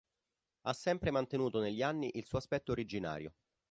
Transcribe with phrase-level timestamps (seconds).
[0.61, 3.35] Ha sempre mantenuto negli anni il suo aspetto originario.